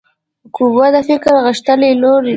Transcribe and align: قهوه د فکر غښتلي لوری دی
قهوه 0.55 0.87
د 0.95 0.97
فکر 1.09 1.33
غښتلي 1.45 1.91
لوری 2.01 2.25
دی 2.27 2.29